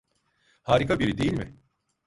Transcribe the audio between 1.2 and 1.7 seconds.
mi?